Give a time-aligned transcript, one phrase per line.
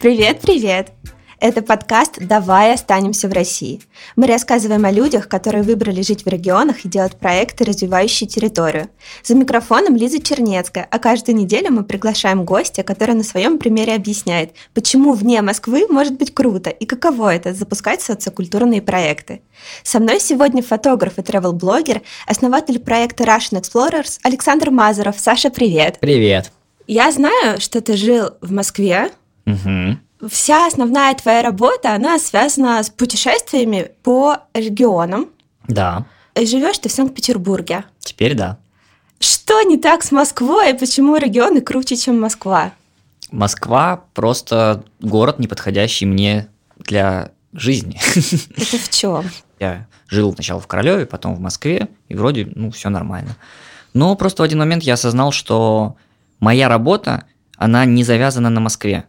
[0.00, 0.92] Привет-привет!
[1.40, 3.80] Это подкаст «Давай останемся в России».
[4.14, 8.90] Мы рассказываем о людях, которые выбрали жить в регионах и делать проекты, развивающие территорию.
[9.24, 14.52] За микрофоном Лиза Чернецкая, а каждую неделю мы приглашаем гостя, который на своем примере объясняет,
[14.72, 19.42] почему вне Москвы может быть круто и каково это– запускать социокультурные проекты.
[19.82, 25.18] Со мной сегодня фотограф и travel-блогер, основатель проекта Russian Explorers Александр Мазуров.
[25.18, 25.98] Саша, привет!
[25.98, 26.52] Привет!
[26.86, 29.10] Я знаю, что ты жил в Москве,
[29.48, 35.28] Угу вся основная твоя работа, она связана с путешествиями по регионам.
[35.68, 36.06] Да.
[36.36, 37.84] Живешь ты в Санкт-Петербурге.
[38.00, 38.58] Теперь да.
[39.20, 42.72] Что не так с Москвой и почему регионы круче, чем Москва?
[43.30, 48.00] Москва просто город, не подходящий мне для жизни.
[48.56, 49.24] Это в чем?
[49.58, 53.36] Я жил сначала в Королеве, потом в Москве, и вроде, ну, все нормально.
[53.92, 55.96] Но просто в один момент я осознал, что
[56.38, 57.24] моя работа,
[57.56, 59.04] она не завязана на Москве.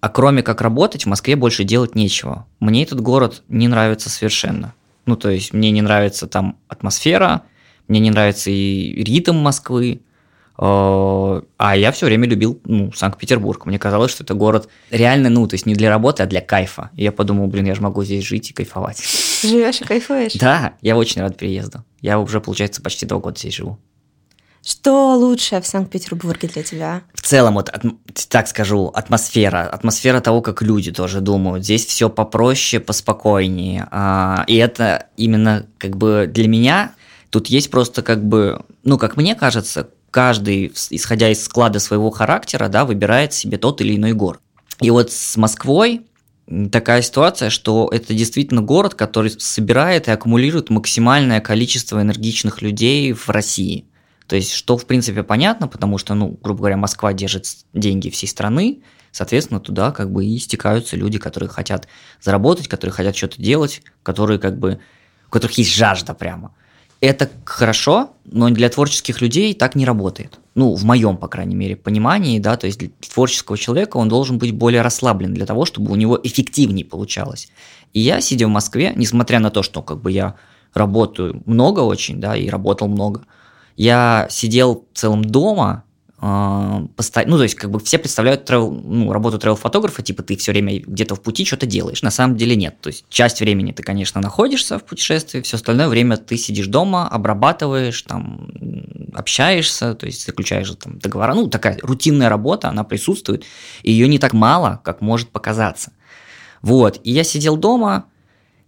[0.00, 2.46] А кроме как работать, в Москве больше делать нечего.
[2.60, 4.74] Мне этот город не нравится совершенно.
[5.06, 7.42] Ну, то есть мне не нравится там атмосфера,
[7.88, 10.02] мне не нравится и ритм Москвы.
[10.58, 13.66] Э, а я все время любил ну, Санкт-Петербург.
[13.66, 16.90] Мне казалось, что это город реально, ну, то есть не для работы, а для кайфа.
[16.94, 19.02] И я подумал, блин, я же могу здесь жить и кайфовать.
[19.42, 20.34] Живешь и кайфуешь?
[20.34, 21.84] Да, я очень рад приезду.
[22.00, 23.78] Я уже, получается, почти два года здесь живу.
[24.68, 27.00] Что лучше в Санкт-Петербурге для тебя?
[27.14, 27.70] В целом, вот
[28.28, 31.64] так скажу, атмосфера, атмосфера того, как люди тоже думают.
[31.64, 33.88] Здесь все попроще, поспокойнее.
[33.90, 36.92] А, и это именно как бы для меня
[37.30, 42.68] тут есть просто как бы, ну, как мне кажется, каждый, исходя из склада своего характера,
[42.68, 44.40] да, выбирает себе тот или иной город.
[44.82, 46.02] И вот с Москвой
[46.70, 53.30] такая ситуация, что это действительно город, который собирает и аккумулирует максимальное количество энергичных людей в
[53.30, 53.86] России–
[54.28, 58.26] то есть, что, в принципе, понятно, потому что, ну, грубо говоря, Москва держит деньги всей
[58.26, 61.88] страны, соответственно, туда как бы и стекаются люди, которые хотят
[62.20, 64.80] заработать, которые хотят что-то делать, которые как бы,
[65.28, 66.54] у которых есть жажда прямо.
[67.00, 70.38] Это хорошо, но для творческих людей так не работает.
[70.54, 74.36] Ну, в моем, по крайней мере, понимании, да, то есть для творческого человека он должен
[74.36, 77.48] быть более расслаблен для того, чтобы у него эффективнее получалось.
[77.94, 80.34] И я, сидя в Москве, несмотря на то, что как бы я
[80.74, 83.24] работаю много очень, да, и работал много–
[83.78, 85.84] я сидел целом дома,
[86.20, 90.50] э, ну, то есть, как бы все представляют travel, ну, работу travel-фотографа, типа ты все
[90.50, 92.02] время где-то в пути что-то делаешь.
[92.02, 92.80] На самом деле нет.
[92.80, 97.08] То есть, часть времени ты, конечно, находишься в путешествии, все остальное время ты сидишь дома,
[97.08, 98.50] обрабатываешь, там,
[99.14, 101.34] общаешься, то есть, заключаешь там договора.
[101.34, 103.44] Ну, такая рутинная работа, она присутствует,
[103.84, 105.92] и ее не так мало, как может показаться.
[106.62, 108.06] Вот, и я сидел дома,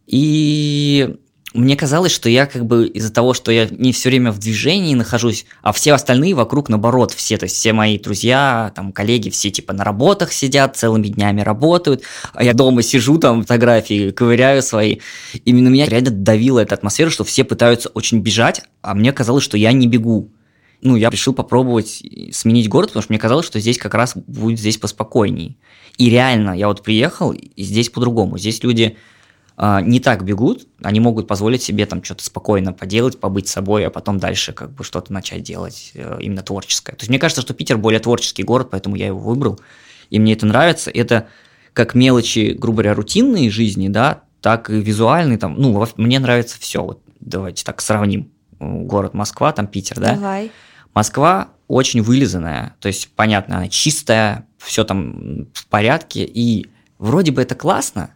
[0.07, 1.17] и
[1.53, 4.95] мне казалось, что я как бы из-за того, что я не все время в движении
[4.95, 9.51] нахожусь, а все остальные вокруг наоборот, все, то есть все мои друзья, там, коллеги, все
[9.51, 12.03] типа на работах сидят, целыми днями работают,
[12.35, 14.99] а я дома сижу, там, фотографии ковыряю свои.
[15.45, 19.57] Именно меня реально давила эта атмосфера, что все пытаются очень бежать, а мне казалось, что
[19.57, 20.31] я не бегу.
[20.83, 22.03] Ну, я решил попробовать
[22.33, 25.59] сменить город, потому что мне казалось, что здесь как раз будет здесь поспокойней.
[25.99, 28.39] И реально, я вот приехал, и здесь по-другому.
[28.39, 28.97] Здесь люди
[29.83, 34.19] не так бегут, они могут позволить себе там что-то спокойно поделать, побыть собой, а потом
[34.19, 36.93] дальше как бы что-то начать делать э, именно творческое.
[36.93, 39.61] То есть мне кажется, что Питер более творческий город, поэтому я его выбрал,
[40.09, 40.91] и мне это нравится.
[40.91, 41.29] Это
[41.75, 46.83] как мелочи, грубо говоря, рутинные жизни, да, так и визуальные там, ну, мне нравится все.
[46.83, 48.33] Вот давайте так сравним.
[48.59, 50.15] Город Москва, там Питер, да?
[50.15, 50.51] Давай.
[50.95, 56.67] Москва очень вылизанная, то есть, понятно, она чистая, все там в порядке, и
[56.99, 58.15] вроде бы это классно,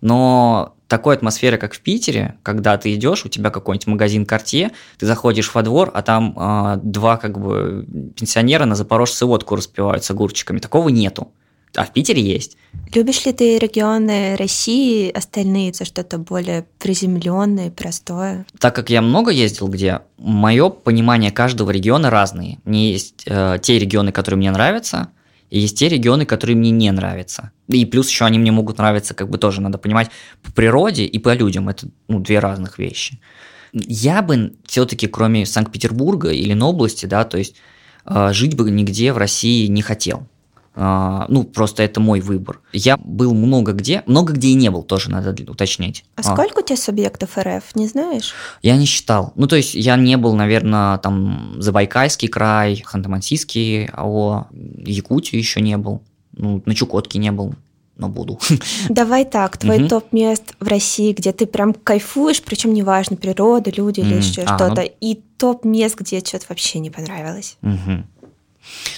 [0.00, 5.06] но такой атмосферы, как в Питере, когда ты идешь, у тебя какой-нибудь магазин Cartier, ты
[5.06, 7.86] заходишь во двор, а там э, два как бы
[8.16, 10.58] пенсионера на запорожце водку распивают с огурчиками.
[10.58, 11.30] Такого нету.
[11.76, 12.56] А в Питере есть.
[12.92, 18.44] Любишь ли ты регионы России, остальные за что-то более приземленное, простое?
[18.58, 22.58] Так как я много ездил где, мое понимание каждого региона разные.
[22.64, 25.10] Мне есть э, те регионы, которые мне нравятся,
[25.50, 27.50] и есть те регионы, которые мне не нравятся.
[27.68, 30.10] И плюс еще они мне могут нравиться, как бы тоже надо понимать,
[30.42, 31.68] по природе и по людям.
[31.68, 33.20] Это ну, две разных вещи.
[33.72, 37.56] Я бы все-таки, кроме Санкт-Петербурга или области, да, то есть
[38.06, 40.28] э, жить бы нигде в России не хотел.
[40.74, 42.60] А, ну, просто это мой выбор.
[42.72, 46.04] Я был много где, много где и не был, тоже надо уточнить.
[46.14, 46.22] А, а.
[46.22, 48.34] сколько у тебя субъектов РФ, не знаешь?
[48.62, 49.32] Я не считал.
[49.34, 55.76] Ну, то есть я не был, наверное, там Забайкальский край, Ханты-Мансийский АО, Якутию еще не
[55.76, 56.02] был,
[56.32, 57.54] ну, на Чукотке не был,
[57.96, 58.38] но буду.
[58.88, 59.88] Давай так, твой угу.
[59.88, 64.56] топ мест в России, где ты прям кайфуешь, причем неважно, природа, люди или еще а,
[64.56, 64.90] что-то, ну...
[65.00, 67.56] и топ мест, где что-то вообще не понравилось.
[67.62, 68.04] Угу.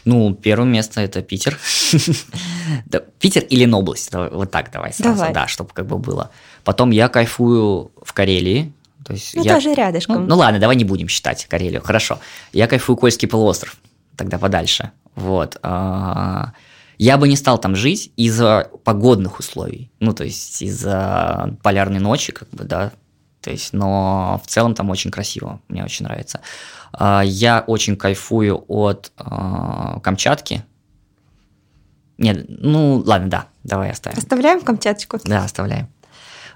[0.04, 1.58] Ну, первое место это Питер.
[3.18, 5.32] Питер или Ленобласть, вот так давай сразу, Давай.
[5.32, 6.30] да, чтобы как бы было.
[6.64, 8.72] Потом я кайфую в Карелии,
[9.04, 9.54] то есть Ну, я...
[9.54, 10.22] тоже рядышком.
[10.22, 12.18] Ну, ну ладно, давай не будем считать Карелию, хорошо.
[12.52, 13.76] Я кайфую Кольский полуостров,
[14.16, 14.90] тогда подальше.
[15.14, 15.58] Вот.
[15.62, 16.52] а,
[16.98, 22.32] Я бы не стал там жить из-за погодных условий, ну, то есть из-за полярной ночи,
[22.32, 22.92] как бы, да,
[23.40, 26.40] то есть, но в целом там очень красиво, мне очень нравится.
[26.92, 30.64] А, Я очень кайфую от а, Камчатки.
[32.18, 34.18] Нет, ну, ладно, да, давай оставим.
[34.18, 35.18] Оставляем Камчаточку.
[35.24, 35.88] Да, оставляем.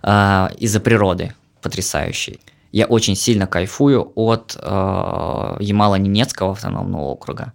[0.02, 2.40] А, из-за природы потрясающей.
[2.72, 7.54] Я очень сильно кайфую от Ямало-Ненецкого автономного округа.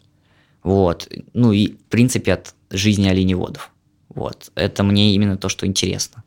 [0.63, 1.07] Вот.
[1.33, 3.71] Ну и, в принципе, от жизни оленеводов.
[4.09, 4.51] Вот.
[4.55, 6.23] Это мне именно то, что интересно.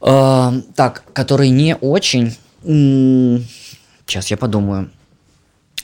[0.00, 2.36] Э, так, который не очень...
[4.06, 4.90] Сейчас я подумаю.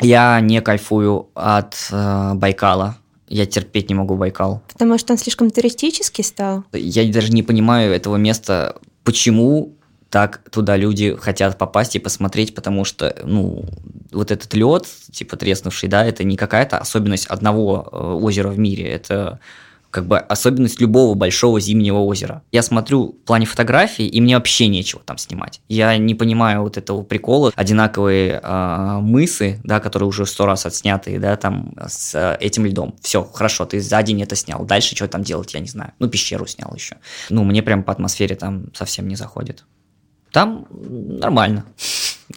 [0.00, 2.96] Я не кайфую от э, Байкала.
[3.28, 4.62] Я терпеть не могу Байкал.
[4.72, 6.64] Потому что он слишком туристический стал.
[6.72, 9.76] Я даже не понимаю этого места, почему
[10.10, 13.64] так туда люди хотят попасть и посмотреть, потому что, ну,
[14.10, 18.88] вот этот лед, типа треснувший, да, это не какая-то особенность одного э, озера в мире,
[18.88, 19.38] это
[19.90, 22.42] как бы особенность любого большого зимнего озера.
[22.52, 25.60] Я смотрю в плане фотографий, и мне вообще нечего там снимать.
[25.68, 27.52] Я не понимаю вот этого прикола.
[27.56, 32.96] Одинаковые э, мысы, да, которые уже сто раз отснятые, да, там с э, этим льдом.
[33.02, 34.64] Все, хорошо, ты за день это снял.
[34.64, 35.92] Дальше что там делать, я не знаю.
[35.98, 36.96] Ну, пещеру снял еще.
[37.28, 39.64] Ну, мне прям по атмосфере там совсем не заходит.
[40.32, 41.64] Там нормально.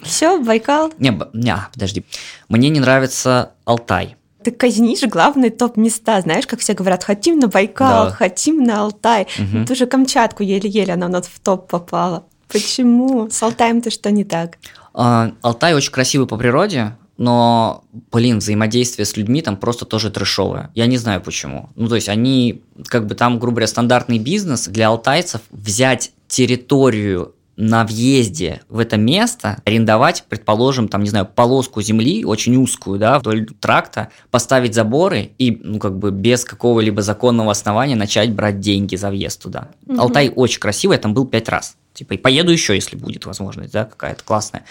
[0.01, 0.91] Все, Байкал.
[0.97, 2.03] Не, не, подожди.
[2.49, 4.15] Мне не нравится Алтай.
[4.43, 6.21] Ты казнишь главные топ-места.
[6.21, 8.11] Знаешь, как все говорят, хотим на Байкал, Да.
[8.11, 9.27] хотим на Алтай.
[9.39, 9.65] Мгм.
[9.65, 12.23] Ту же Камчатку еле-еле она у нас в топ попала.
[12.51, 13.29] Почему?
[13.29, 14.57] С Алтаем-то что не так?
[14.93, 20.69] А, Алтай очень красивый по природе, но, блин, взаимодействие с людьми там просто тоже трешовое.
[20.75, 21.69] Я не знаю почему.
[21.75, 27.33] Ну, то есть они, как бы там, грубо говоря, стандартный бизнес для алтайцев взять территорию
[27.55, 33.19] на въезде в это место, арендовать, предположим, там, не знаю, полоску земли, очень узкую, да,
[33.19, 38.95] вдоль тракта, поставить заборы и, ну, как бы без какого-либо законного основания начать брать деньги
[38.95, 39.69] за въезд туда.
[39.85, 39.99] Мгм.
[39.99, 41.75] Алтай очень красивый, я там был пять раз.
[41.93, 44.63] Типа, и поеду еще, если будет возможность, да, какая-то классная.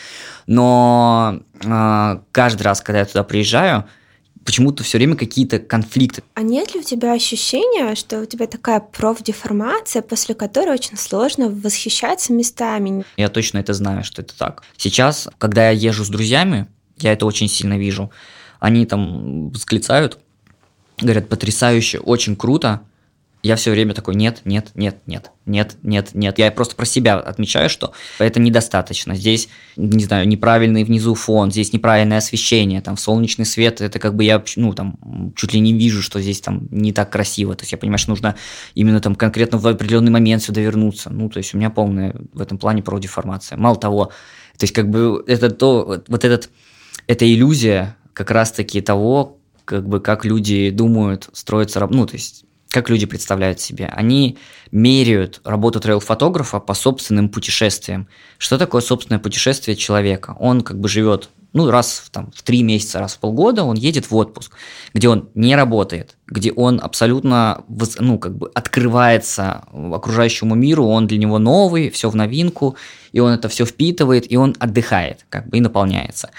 [0.49, 3.85] Но э, каждый раз, когда я туда приезжаю,
[4.45, 6.23] почему-то все время какие-то конфликты.
[6.35, 11.49] А нет ли у тебя ощущения, что у тебя такая профдеформация, после которой очень сложно
[11.49, 13.05] восхищаться местами?
[13.17, 14.63] Я точно это знаю, что это так.
[14.77, 16.67] Сейчас, когда я езжу с друзьями,
[16.99, 18.11] я это очень сильно вижу.
[18.61, 20.19] Они там восклицают,
[21.01, 22.83] говорят, потрясающе, очень круто.
[23.43, 26.39] Я все время такой, нет, нет, нет, нет, нет, нет, нет.
[26.39, 29.17] Я просто про себя отмечаю, что это недостаточно.
[29.17, 34.23] Здесь, не знаю, неправильный внизу фон, здесь неправильное освещение, там солнечный свет, это как бы
[34.23, 34.97] я, ну, там,
[35.35, 37.57] чуть ли не вижу, что здесь там не так красиво.
[37.57, 38.37] То есть я понимаю, что нужно
[38.77, 41.11] именно там конкретно в определенный момент сюда вернуться.
[41.11, 43.59] Ну, то есть у меня полная в этом плане продеформация.
[43.59, 44.13] Мало того,
[44.57, 46.49] то есть как бы это то, вот, этот,
[47.09, 52.89] эта иллюзия как раз-таки того, как бы как люди думают, строятся, ну, то есть как
[52.89, 53.87] люди представляют себе.
[53.87, 54.39] Они
[54.71, 58.09] меряют работу трейл-фотографа по собственным путешествиям.
[58.39, 60.35] Что такое собственное путешествие человека?
[60.41, 63.77] Он как бы живет, ну, раз в, там, в три месяца, раз в полгода он
[63.77, 64.55] едет в отпуск,
[64.95, 67.63] где он не работает, где он абсолютно,
[67.99, 72.77] ну, как бы открывается окружающему миру, он для него новый, все в новинку,
[73.13, 76.31] и он это все впитывает, и он отдыхает, как бы, и наполняется.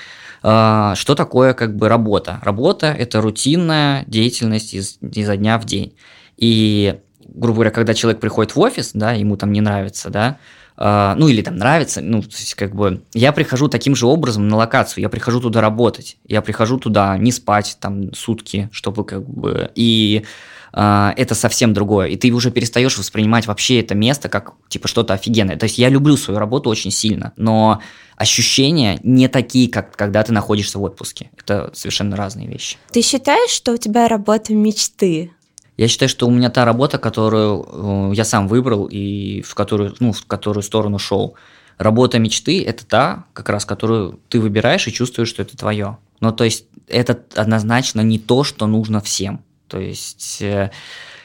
[0.44, 2.40] А, Что такое как бы работа?
[2.44, 5.96] Работа– это рутинная деятельность из, изо дня в день.
[6.44, 10.40] И, грубо говоря, когда человек приходит в офис, да, ему там не нравится, да,
[10.76, 14.50] а, ну или там нравится, ну, то есть как бы я прихожу таким же образом
[14.50, 19.26] на локацию, я прихожу туда работать, я прихожу туда не спать там сутки, чтобы как
[19.26, 20.26] бы и
[20.74, 25.14] а, это совсем другое, и ты уже перестаешь воспринимать вообще это место как типа что-то
[25.14, 25.56] офигенное.
[25.56, 27.80] То есть я люблю свою работу очень сильно, но
[28.18, 31.30] ощущения не такие, как когда ты находишься в отпуске.
[31.38, 32.76] Это совершенно разные вещи.
[32.92, 35.32] Ты считаешь, что у тебя работа мечты?
[35.78, 39.96] Я считаю, что у меня та работа, которую э, я сам выбрал и в которую,
[40.00, 41.36] ну, в которую сторону шел.
[41.78, 45.98] Работа мечты– это та, как раз, которую ты выбираешь и чувствуешь, что это твое.
[46.20, 49.44] Ну, то есть, это однозначно не то, что нужно всем.
[49.68, 50.70] То есть, э,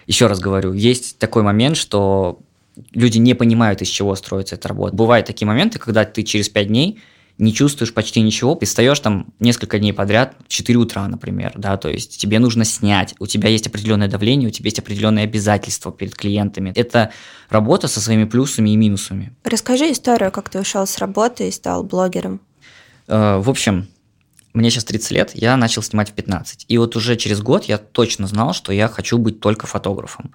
[0.07, 2.39] еще раз говорю, есть такой момент, что
[2.93, 4.97] люди не понимают, из чего строится эта работа.
[4.97, 6.99] Бывают такие моменты, когда ты через пять дней
[7.39, 11.77] не чувствуешь почти ничего, ты встаешь там несколько дней подряд, в 4 утра, например, да,
[11.77, 15.93] то есть тебе нужно снять, у тебя есть определенное давление, у тебя есть определенные обязательства
[15.93, 16.73] перед клиентами.
[16.75, 17.13] Это
[17.49, 19.33] работа со своими плюсами и минусами.
[19.45, 22.41] Расскажи историю, как ты ушел с работы и стал блогером.
[23.07, 23.89] Э, В общем,
[24.55, 26.65] мне сейчас 30 лет, я начал снимать в 15.
[26.69, 30.33] И вот уже через год я точно знал, что я хочу быть только фотографом.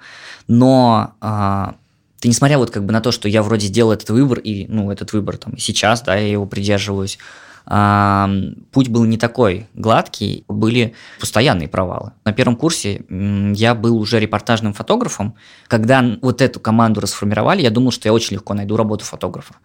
[0.47, 1.75] Но а,
[2.23, 4.89] ты несмотря вот как бы на то, что я вроде сделал этот выбор, и, ну,
[4.89, 7.19] этот выбор там сейчас, да, я его придерживаюсь,
[7.65, 12.13] путь был не такой гладкий, были постоянные провалы.
[12.23, 15.35] На первом курсе я был уже репортажным фотографом.
[15.67, 19.55] Когда вот эту команду расформировали, я думал, что я очень легко найду работу фотографа.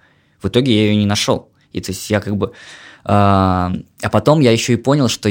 [0.42, 1.50] В итоге я ее не нашел.
[1.72, 2.54] И то есть я как бы...
[3.04, 3.72] А,
[4.02, 5.30] а потом я еще и понял, что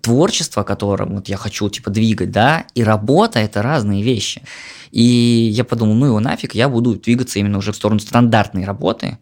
[0.00, 4.42] творчество, которым вот я хочу типа двигать, да, и работа это разные вещи.
[4.90, 9.18] И я подумал, ну его нафиг, я буду двигаться именно уже в сторону стандартной работы,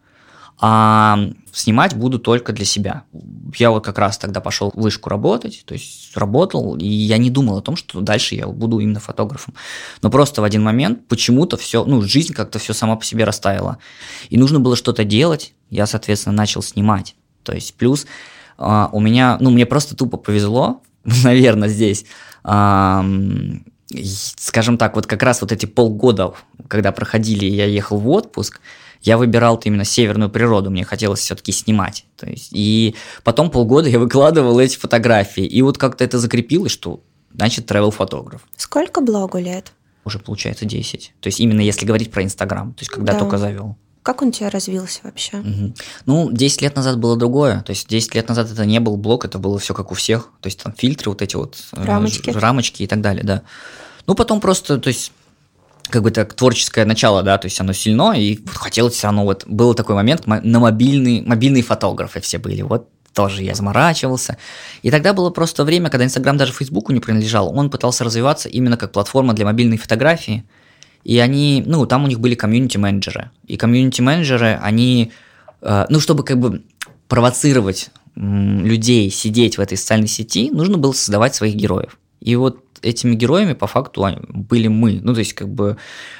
[0.59, 1.19] а
[1.53, 3.03] снимать буду только для себя.
[3.57, 7.31] Я вот как раз тогда пошел в вышку работать, то есть работал, и я не
[7.31, 9.55] думал о том, что дальше я буду именно фотографом.
[10.01, 13.79] Но просто в один момент почему-то все, ну, жизнь как-то все сама по себе растаяла.
[14.31, 17.17] И нужно было что-то делать, я, соответственно, начал снимать.
[17.43, 18.07] То есть плюс
[18.59, 22.07] а, у меня, ну, мне просто тупо повезло, наверное, здесь.
[22.45, 23.05] А,
[24.37, 26.35] скажем так, вот как раз вот эти полгода,
[26.69, 28.61] когда проходили, я ехал в отпуск,
[29.03, 32.07] я выбирал именно северную природу, мне хотелось все-таки снимать.
[32.17, 37.01] То есть, и потом полгода я выкладывал эти фотографии, и вот как-то это закрепилось, что
[37.33, 38.43] значит travel фотограф.
[38.57, 39.73] Сколько блогу лет?
[40.05, 41.15] Уже получается 10.
[41.21, 43.19] То есть именно если говорить про Инстаграм, то есть когда да.
[43.19, 43.77] только завел.
[44.07, 45.39] Как он у тебя развился вообще?
[45.39, 45.75] Угу.
[46.07, 47.63] Ну, 10 лет назад было другое.
[47.63, 50.31] То есть 10 лет назад это не был блог, это было все как у всех.
[50.41, 53.43] То есть там фильтры, вот эти вот э, рамочки, рамочки и так далее, да.
[54.07, 55.11] Ну, потом просто, то есть
[55.91, 59.25] как бы так творческое начало, да, то есть оно сильно, и вот хотелось все равно,
[59.25, 64.37] вот был такой момент, на мобильный, мобильные фотографы все были, вот тоже я заморачивался.
[64.83, 68.77] И тогда было просто время, когда Инстаграм даже Фейсбуку не принадлежал, он пытался развиваться именно
[68.77, 70.45] как платформа для мобильной фотографии,
[71.07, 75.13] и они, ну, там у них были комьюнити-менеджеры, и комьюнити-менеджеры, они,
[75.63, 76.63] э, ну, чтобы как бы
[77.07, 81.97] провоцировать людей сидеть в этой социальной сети, нужно было создавать своих героев.
[82.21, 84.99] И вот этими героями по факту были мы.
[85.01, 85.77] Ну, то есть, как бы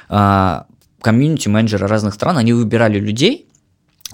[0.07, 0.67] а,
[1.01, 3.45] комьюнити-менеджеры разных стран, они выбирали людей,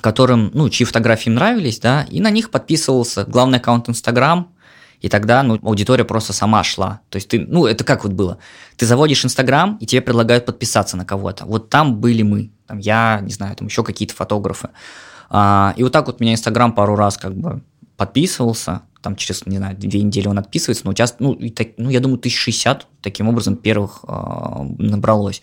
[0.02, 4.48] которым, ну, чьи фотографии нравились, да, и на них подписывался главный аккаунт Инстаграм,
[5.04, 7.02] и тогда, ну, аудитория просто сама шла.
[7.10, 8.38] То есть ты, ну, это как вот было?
[8.78, 11.44] Ты заводишь Инстаграм, и тебе предлагают подписаться на кого-то.
[11.44, 14.70] Вот там были мы, там я, не знаю, там еще какие-то фотографы.
[15.30, 17.62] А, и вот так вот меня Инстаграм пару раз как бы
[17.98, 21.68] подписывался, там через, не знаю, две недели он отписывается, но у тебя, ну, и так,
[21.76, 24.14] ну я думаю, 1060 таким образом первых э,
[24.78, 25.42] набралось.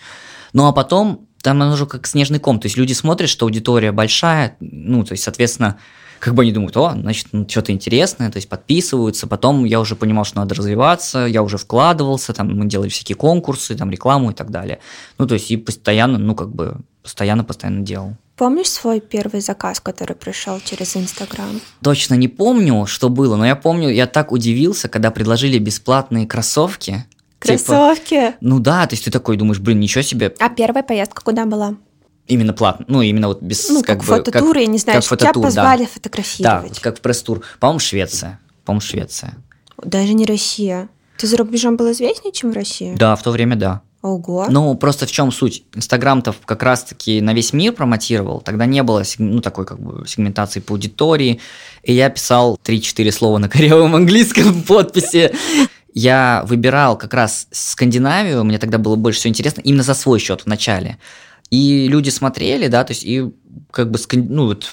[0.54, 3.92] Ну, а потом там оно уже как снежный ком, то есть люди смотрят, что аудитория
[3.92, 5.78] большая, ну, то есть, соответственно,
[6.20, 9.96] как бы они думают, о, значит, ну, что-то интересное, то есть подписываются, потом я уже
[9.96, 14.34] понимал, что надо развиваться, я уже вкладывался, там мы делали всякие конкурсы, там рекламу и
[14.34, 14.80] так далее.
[15.18, 18.16] Ну, то есть и постоянно, ну, как бы, постоянно-постоянно делал.
[18.36, 21.60] Помнишь свой первый заказ, который пришел через Инстаграм?
[21.82, 27.06] Точно не помню, что было, но я помню, я так удивился, когда предложили бесплатные кроссовки.
[27.38, 28.08] Кроссовки?
[28.08, 30.34] Типа, ну да, то есть ты такой думаешь, блин, ничего себе.
[30.38, 31.76] А первая поездка куда была?
[32.30, 35.32] Именно платно, ну именно вот без ну, как, как фототур, я не знаю, как фототур,
[35.32, 35.90] тебя позвали да.
[35.92, 36.74] фотографировать.
[36.74, 37.42] Да, как в пресс-тур.
[37.58, 38.38] По-моему, Швеция.
[38.64, 39.34] По-моему, Швеция.
[39.82, 40.88] Даже не Россия.
[41.16, 42.94] Ты за рубежом был известнее, чем в России?
[42.94, 43.82] Да, в то время да.
[44.02, 44.46] Ого.
[44.48, 45.64] Ну, просто в чем суть?
[45.74, 50.60] Инстаграм-то как раз-таки на весь мир промотировал, тогда не было ну, такой как бы сегментации
[50.60, 51.40] по аудитории,
[51.82, 55.32] и я писал 3-4 слова на корявом английском в подписи.
[55.92, 60.42] Я выбирал как раз Скандинавию, мне тогда было больше всего интересно, именно за свой счет
[60.42, 60.98] в начале.
[61.50, 63.30] И люди смотрели, да, то есть, и
[63.70, 64.72] как бы, ну, вот,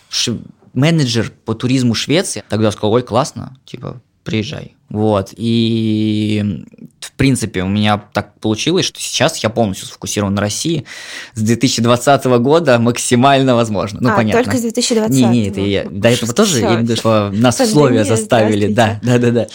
[0.73, 4.75] менеджер по туризму Швеции тогда сказал, ой, классно, типа, приезжай.
[4.89, 6.65] Вот, и
[6.99, 10.85] в принципе у меня так получилось, что сейчас я полностью сфокусирован на России.
[11.33, 13.99] С 2020 года максимально возможно.
[14.01, 14.43] Ну, а, понятно.
[14.43, 17.31] только с 2020 Не, не, это я, до этого тоже, я имею в виду, что
[17.33, 18.67] нас условия заставили.
[18.67, 19.47] Да, да, да, да.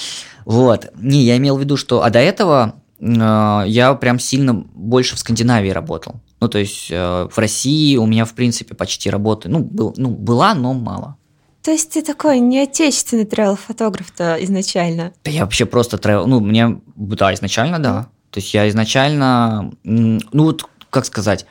[0.45, 0.91] Вот.
[0.97, 2.02] Не, я имел в виду, что...
[2.02, 6.21] А до этого э, я прям сильно больше в Скандинавии работал.
[6.43, 10.11] Ну, то есть э, в России у меня, в принципе, почти работы, ну, был, ну,
[10.11, 11.17] была, но мало.
[11.63, 15.13] То есть ты такой не отечественный тревел-фотограф-то изначально?
[15.23, 18.09] Да я вообще просто тревел, ну, мне, да, изначально, да.
[18.31, 21.47] То есть я изначально, ну, вот, как сказать,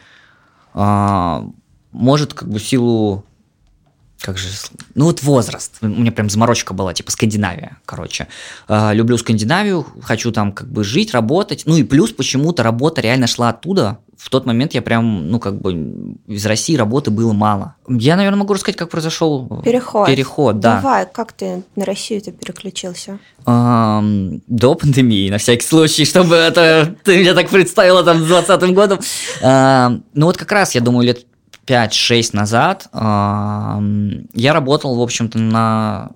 [0.74, 1.46] а,
[1.94, 3.24] может, как бы силу
[4.22, 4.48] как же,
[4.94, 8.28] ну вот возраст, у меня прям заморочка была, типа Скандинавия, короче.
[8.68, 13.28] Э, люблю Скандинавию, хочу там как бы жить, работать, ну и плюс почему-то работа реально
[13.28, 17.74] шла оттуда, в тот момент я прям, ну, как бы из России работы было мало.
[17.90, 20.06] Я, наверное, могу рассказать, как произошел переход.
[20.06, 20.76] Переход, да.
[20.76, 23.18] Давай, как ты на Россию-то переключился?
[23.48, 28.74] Эм, до пандемии, на всякий случай, чтобы это ты меня так представила там с 20
[28.76, 29.00] годом.
[29.42, 31.26] Эм, ну, вот как раз, я думаю, лет
[31.72, 36.12] 5-6 назад эм, я работал, в общем-то, на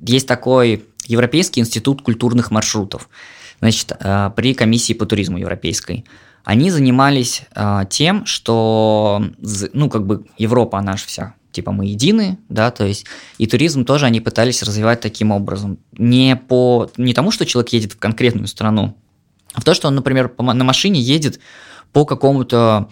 [0.00, 3.08] есть такой Европейский институт культурных маршрутов,
[3.60, 6.04] значит, э, при комиссии по туризму европейской.
[6.44, 9.24] Они занимались э, тем, что,
[9.72, 13.06] ну, как бы Европа, она вся типа мы едины, да, то есть
[13.38, 15.78] и туризм тоже они пытались развивать таким образом.
[15.92, 18.94] Не по не тому, что человек едет в конкретную страну,
[19.54, 21.40] а в то, что он, например, на машине едет
[21.92, 22.90] по какому-то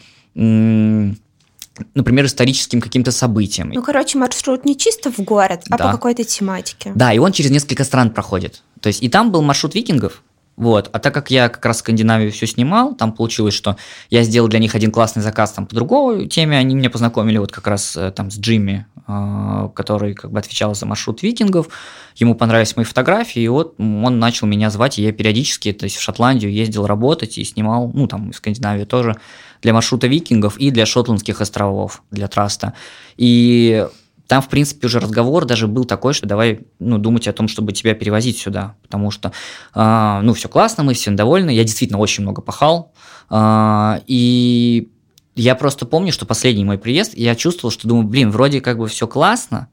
[1.95, 3.71] например, историческим каким-то событиям.
[3.71, 5.87] Ну, короче, маршрут не чисто в город, а да.
[5.87, 6.93] по какой-то тематике.
[6.95, 8.63] Да, и он через несколько стран проходит.
[8.81, 10.23] То есть и там был маршрут викингов,
[10.57, 10.89] вот.
[10.93, 13.77] А так как я как раз Скандинавию все снимал, там получилось, что
[14.11, 17.51] я сделал для них один классный заказ там по другой теме, они меня познакомили вот
[17.51, 21.69] как раз э, там с Джимми, который как бы отвечал за маршрут викингов,
[22.17, 25.97] ему понравились мои фотографии, и вот он начал меня звать, и я периодически, то есть
[25.97, 29.17] в Шотландию ездил работать и снимал, ну там в Скандинавию тоже,
[29.61, 32.73] для маршрута викингов и для Шотландских островов, для траста.
[33.17, 33.87] И
[34.27, 37.73] там, в принципе, уже разговор даже был такой, что давай ну, думать о том, чтобы
[37.73, 39.33] тебя перевозить сюда, потому что,
[39.75, 42.93] э, ну, все классно, мы все довольны, я действительно очень много пахал,
[43.31, 44.89] э, и
[45.35, 48.89] я просто помню, что последний мой приезд, я чувствовал, что думаю, блин, вроде как бы
[48.89, 49.69] все классно,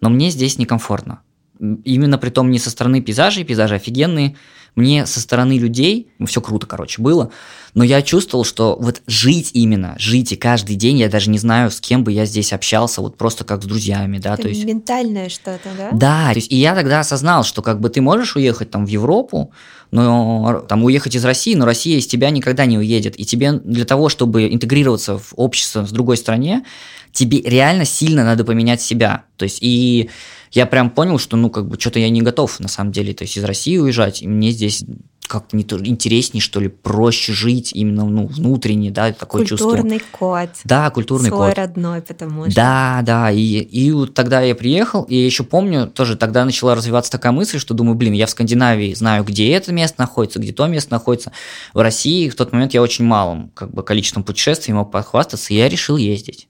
[0.00, 1.20] но мне здесь некомфортно.
[1.58, 4.36] Именно при том не со стороны пейзажей, пейзажи офигенные,
[4.76, 7.30] мне со стороны людей, ну, все круто, короче, было,
[7.74, 11.70] но я чувствовал, что вот жить именно, жить и каждый день, я даже не знаю,
[11.70, 14.64] с кем бы я здесь общался, вот просто как с друзьями, да, Это то есть...
[14.64, 15.90] Ментальное что-то, да?
[15.92, 18.88] Да, то есть, и я тогда осознал, что как бы ты можешь уехать там в
[18.88, 19.50] Европу,
[19.90, 23.86] но там уехать из России, но Россия из тебя никогда не уедет, и тебе для
[23.86, 26.64] того, чтобы интегрироваться в общество с другой стране,
[27.12, 30.10] тебе реально сильно надо поменять себя, то есть, и
[30.56, 33.22] я прям понял, что, ну, как бы, что-то я не готов, на самом деле, то
[33.22, 34.84] есть из России уезжать, и мне здесь
[35.26, 39.70] как-то не то, интереснее, что ли, проще жить именно ну, внутренне, да, такое культурный чувство.
[39.70, 40.50] Культурный код.
[40.64, 41.58] Да, культурный Свой код.
[41.58, 42.54] родной, потому что.
[42.54, 47.10] Да, да, и, и вот тогда я приехал, и еще помню, тоже тогда начала развиваться
[47.10, 50.66] такая мысль, что думаю, блин, я в Скандинавии знаю, где это место находится, где то
[50.66, 51.32] место находится.
[51.74, 55.56] В России в тот момент я очень малым как бы, количеством путешествий мог похвастаться, и
[55.56, 56.48] я решил ездить.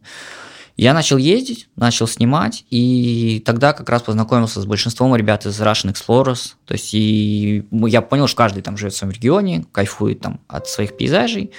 [0.77, 5.93] Я начал ездить, начал снимать, и тогда как раз познакомился с большинством ребят из Russian
[5.93, 6.55] Explorers.
[6.67, 10.69] То есть и я понял, что каждый там живет в своем регионе, кайфует там от
[10.69, 11.53] своих пейзажей,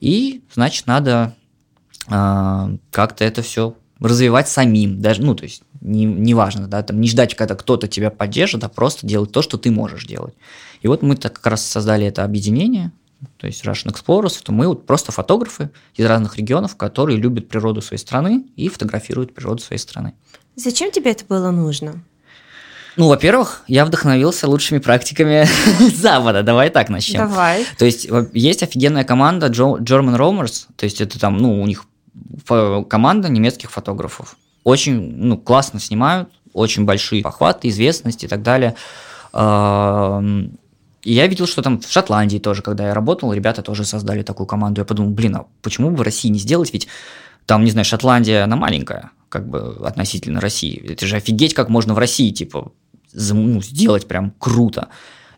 [0.00, 1.36] и значит надо
[2.08, 7.00] э, как-то это все развивать самим, даже, ну, то есть, не, не важно, да, там,
[7.00, 10.34] не ждать, когда кто-то тебя поддержит, а просто делать то, что ты можешь делать.
[10.82, 12.92] И вот мы так как раз создали это объединение,
[13.38, 17.80] то есть Russian Explorers, то мы вот просто фотографы из разных регионов, которые любят природу
[17.80, 20.14] своей страны и фотографируют природу своей страны.
[20.54, 22.02] Зачем тебе это было нужно?
[22.96, 25.46] Ну, во-первых, я вдохновился лучшими практиками
[25.94, 26.42] Запада.
[26.42, 27.20] Давай так начнем.
[27.20, 27.66] Давай.
[27.78, 31.84] То есть есть офигенная команда German Romers, то есть это там, ну, у них
[32.88, 34.36] команда немецких фотографов.
[34.64, 38.74] Очень, ну, классно снимают, очень большие похваты, известность и так далее.
[41.06, 44.48] И я видел, что там в Шотландии тоже, когда я работал, ребята тоже создали такую
[44.48, 44.80] команду.
[44.80, 46.72] Я подумал, блин, а почему бы России не сделать?
[46.72, 46.88] Ведь
[47.46, 50.84] там, не знаю, Шотландия, она маленькая, как бы относительно России.
[50.84, 52.72] Это же офигеть, как можно в России, типа,
[53.12, 54.88] ну, сделать прям круто.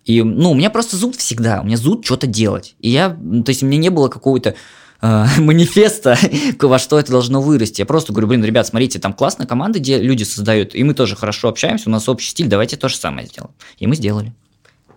[0.07, 2.75] И, ну, у меня просто зуд всегда, у меня зуд что-то делать.
[2.81, 4.55] И я, то есть, у меня не было какого-то
[5.03, 6.17] э, манифеста,
[6.63, 7.83] во что это должно вырасти.
[7.83, 11.15] Я просто говорю, блин, ребят, смотрите, там классная команда, где люди создают, и мы тоже
[11.15, 13.53] хорошо общаемся, у нас общий стиль, давайте то же самое сделаем.
[13.77, 14.33] И мы сделали.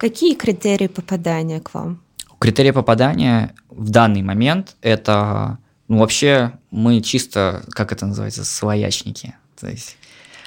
[0.02, 2.02] Какие критерии попадания к вам?
[2.40, 9.36] Критерии попадания в данный момент это, ну, вообще мы чисто, как это называется, своячники.
[9.60, 9.98] То есть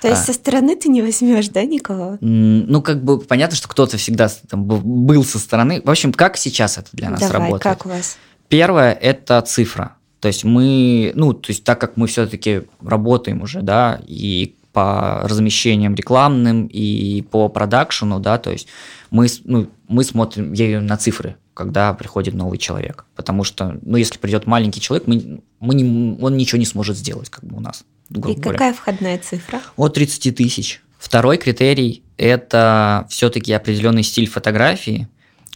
[0.02, 0.24] то есть а.
[0.24, 2.18] со стороны ты не возьмешь, да, никого?
[2.20, 5.80] Ну, как бы понятно, что кто-то всегда там был со стороны.
[5.84, 7.62] В общем, как сейчас это для нас Давай, работает?
[7.62, 8.18] как у вас?
[8.48, 9.94] Первое– это цифра.
[10.18, 15.20] То есть мы, ну, то есть так как мы все-таки работаем уже, да, и по
[15.22, 18.66] размещениям рекламным, и по продакшену, да, то есть
[19.14, 23.04] мы, ну, мы смотрим ею на цифры, когда приходит новый человек.
[23.14, 27.30] Потому что, ну, если придет маленький человек, мы, мы не, он ничего не сможет сделать,
[27.30, 27.84] как бы у нас.
[28.10, 28.40] И говоря.
[28.42, 29.60] какая входная цифра?
[29.76, 30.82] От 30 тысяч.
[30.98, 35.06] Второй критерий– это все-таки определенный стиль фотографии.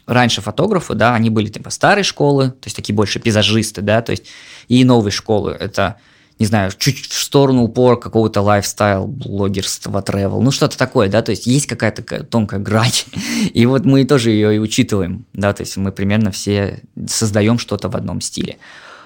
[0.06, 4.12] Раньше фотографы, да, они были типа старой школы, то есть такие больше пейзажисты, да, то
[4.12, 4.26] есть
[4.68, 5.50] и новой школы.
[5.50, 5.96] Это
[6.38, 11.30] не знаю, чуть в сторону упор какого-то лайфстайл, блогерства, travel, ну что-то такое, да, то
[11.30, 12.92] есть есть какая-то тонкая грань,
[13.52, 17.88] и вот мы тоже ее и учитываем, да, то есть мы примерно все создаем что-то
[17.88, 18.58] в одном стиле.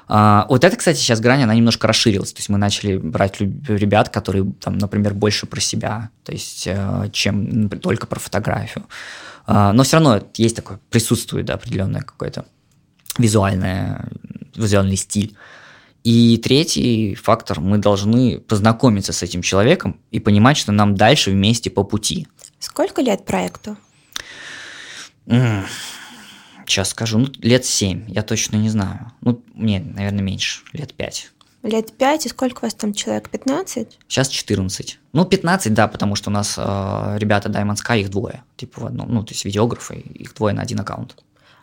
[0.08, 4.10] А, вот это, кстати, сейчас грань, она немножко расширилась, то есть мы начали брать ребят,
[4.10, 8.84] которые, там, например, больше про себя, то есть э, чем только про фотографию.
[9.46, 12.44] А, но все равно есть такое, присутствует, да, определенное какое-то
[13.16, 14.08] визуальное,
[14.54, 15.34] визуальный стиль.
[16.04, 21.70] И третий фактор, мы должны познакомиться с этим человеком и понимать, что нам дальше вместе
[21.70, 22.26] по пути.
[22.58, 23.76] Сколько лет проекту?
[26.66, 29.12] Сейчас скажу, ну, лет семь, я точно не знаю.
[29.20, 31.30] Ну, нет, наверное, меньше, лет пять.
[31.62, 33.98] Лет пять, и сколько у вас там человек, 15?
[34.08, 34.98] Сейчас 14.
[35.12, 38.86] Ну, 15, да, потому что у нас э, ребята Diamond Sky, их двое, типа в
[38.86, 41.16] одном, ну, то есть видеографы, их двое на один аккаунт.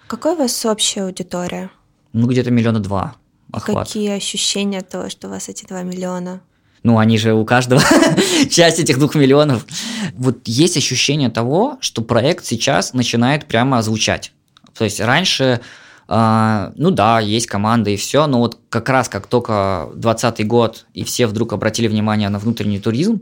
[0.08, 1.69] Какая у вас общая аудитория?
[2.13, 3.15] Ну, где-то миллиона два
[3.52, 3.88] охват.
[3.88, 6.42] Какие ощущения того, что у вас эти два миллиона?
[6.84, 7.82] Ну, они же у каждого
[8.50, 9.66] часть этих двух миллионов.
[10.14, 14.32] Вот есть ощущение того, что проект сейчас начинает прямо звучать.
[14.78, 15.60] То есть раньше,
[16.08, 20.86] э, ну да, есть команда и все, но вот как раз как только 2020 год
[20.94, 23.22] и все вдруг обратили внимание на внутренний туризм,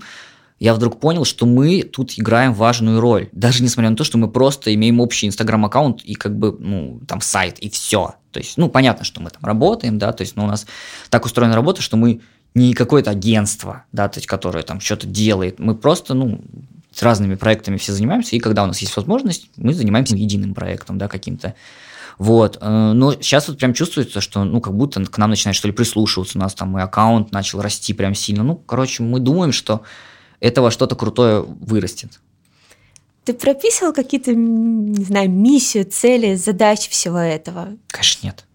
[0.59, 3.29] я вдруг понял, что мы тут играем важную роль.
[3.31, 7.21] Даже несмотря на то, что мы просто имеем общий инстаграм-аккаунт и как бы, ну, там
[7.21, 8.15] сайт и все.
[8.31, 10.65] То есть, ну, понятно, что мы там работаем, да, то есть, ну, у нас
[11.09, 12.21] так устроена работа, что мы
[12.55, 15.59] не какое-то агентство, да, то есть, которое там что-то делает.
[15.59, 16.41] Мы просто, ну,
[16.91, 20.97] с разными проектами все занимаемся, и когда у нас есть возможность, мы занимаемся единым проектом,
[20.97, 21.53] да, каким-то.
[22.17, 22.57] Вот.
[22.59, 25.73] Э, но сейчас вот прям чувствуется, что ну как будто к нам начинает что ли
[25.73, 26.39] прислушиваться.
[26.39, 28.43] У нас там и аккаунт начал расти прям сильно.
[28.43, 29.83] Ну, короче, мы думаем, что
[30.39, 32.19] этого что-то крутое вырастет.
[33.23, 37.69] Ты прописывал какие-то, не знаю, миссию, цели, задачи всего этого?
[37.87, 38.45] Конечно, нет.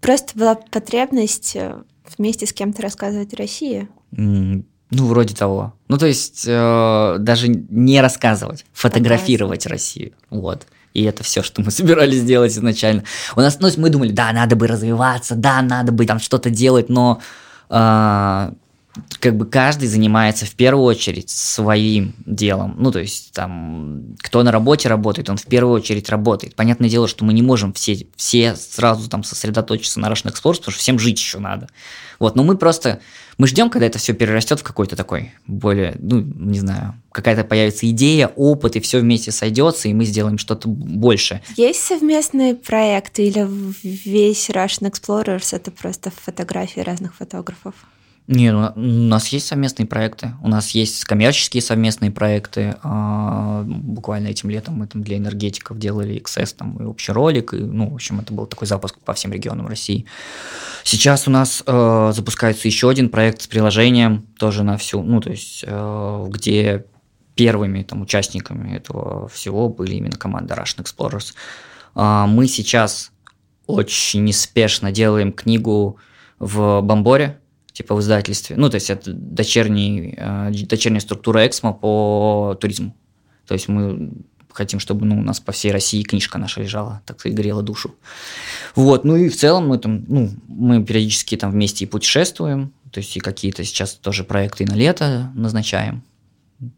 [0.00, 1.82] Просто была потребность э,
[2.16, 3.88] вместе с кем-то рассказывать о России?
[4.12, 5.74] Mm, ну, вроде того.
[5.88, 9.66] Ну, то есть, э, даже не рассказывать, фотографировать Показывать.
[9.66, 10.12] Россию.
[10.30, 10.66] Вот.
[10.94, 13.04] И это все, что мы собирались сделать изначально.
[13.36, 16.88] У нас, ну, мы думали, да, надо бы развиваться, да, надо бы там что-то делать,
[16.88, 17.20] но
[17.68, 18.52] э,
[19.20, 22.74] как бы каждый занимается в первую очередь своим делом.
[22.78, 26.56] Ну, то есть, там, кто на работе работает, он в первую очередь работает.
[26.56, 30.72] Понятное дело, что мы не можем все, все сразу там сосредоточиться на Russian Explorers, потому
[30.72, 31.68] что всем жить еще надо.
[32.18, 33.00] Вот, но мы просто,
[33.38, 37.88] мы ждем, когда это все перерастет в какой-то такой более, ну, не знаю, какая-то появится
[37.90, 41.42] идея, опыт, и все вместе сойдется, и мы сделаем что-то больше.
[41.56, 43.46] Есть совместные проекты или
[43.82, 47.74] весь Russian Explorers это просто фотографии разных фотографов?
[48.32, 52.76] Не, ну, у нас есть совместные проекты, у нас есть коммерческие совместные проекты.
[52.84, 57.56] А, буквально этим летом мы там для энергетиков делали XS там и общий ролик, и,
[57.56, 60.06] ну, в общем, это был такой запуск по всем регионам России.
[60.84, 65.30] Сейчас у нас э, запускается еще один проект с приложением, тоже на всю, ну, то
[65.30, 66.84] есть, э, где
[67.34, 71.34] первыми там участниками этого всего были именно команда Russian Explorers.
[71.96, 73.10] Э, мы сейчас
[73.66, 75.96] очень неспешно делаем книгу
[76.38, 77.39] в Бомборе,
[77.80, 78.56] типа в издательстве.
[78.56, 82.94] Ну, то есть это дочерний, э, дочерняя структура Эксмо по туризму.
[83.46, 84.12] То есть мы
[84.52, 87.94] хотим, чтобы ну, у нас по всей России книжка наша лежала, так сказать, грела душу.
[88.74, 93.00] Вот, ну и в целом мы там, ну, мы периодически там вместе и путешествуем, то
[93.00, 96.02] есть и какие-то сейчас тоже проекты и на лето назначаем.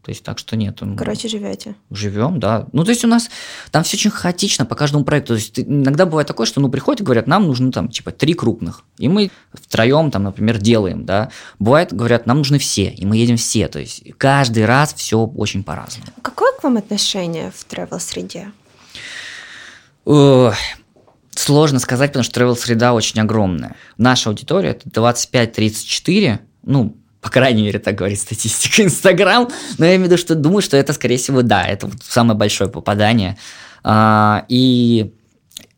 [0.01, 0.81] То есть так что нет.
[0.97, 1.75] Короче, живете.
[1.91, 2.67] Живем, да.
[2.71, 3.29] Ну, то есть у нас
[3.71, 5.29] там все очень хаотично по каждому проекту.
[5.29, 8.33] То есть иногда бывает такое, что ну приходят и говорят, нам нужно там типа три
[8.33, 8.83] крупных.
[8.97, 11.31] И мы втроем там, например, делаем, да.
[11.59, 13.67] Бывает, говорят, нам нужны все, и мы едем все.
[13.67, 16.07] То есть каждый раз все очень по-разному.
[16.21, 18.51] Какое к вам отношение в travel среде
[21.35, 23.75] Сложно сказать, потому что travel среда очень огромная.
[23.97, 29.47] Наша аудитория это 25-34, ну, по крайней мере, так говорит статистика Инстаграм.
[29.77, 32.37] Но я имею в виду, что думаю, что это, скорее всего, да, это вот самое
[32.37, 33.37] большое попадание.
[33.83, 35.13] А, и